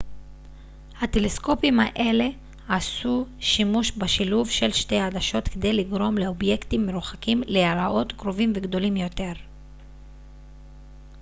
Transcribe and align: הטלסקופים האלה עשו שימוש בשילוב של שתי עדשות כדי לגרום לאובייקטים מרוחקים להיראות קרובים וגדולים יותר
הטלסקופים 1.01 1.79
האלה 1.79 2.27
עשו 2.69 3.25
שימוש 3.39 3.91
בשילוב 3.97 4.49
של 4.49 4.71
שתי 4.71 4.99
עדשות 4.99 5.47
כדי 5.47 5.73
לגרום 5.73 6.17
לאובייקטים 6.17 6.85
מרוחקים 6.87 7.43
להיראות 7.47 8.11
קרובים 8.11 8.53
וגדולים 8.55 8.97
יותר 8.97 9.33